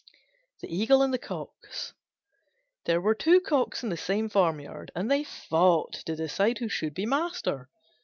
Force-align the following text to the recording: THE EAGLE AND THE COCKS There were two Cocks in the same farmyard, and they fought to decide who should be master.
THE 0.61 0.75
EAGLE 0.75 1.03
AND 1.03 1.13
THE 1.13 1.19
COCKS 1.19 1.93
There 2.85 2.99
were 2.99 3.13
two 3.13 3.39
Cocks 3.39 3.83
in 3.83 3.89
the 3.89 3.95
same 3.97 4.29
farmyard, 4.29 4.89
and 4.95 5.11
they 5.11 5.23
fought 5.23 5.93
to 6.07 6.15
decide 6.15 6.57
who 6.57 6.69
should 6.69 6.95
be 6.95 7.05
master. 7.05 7.69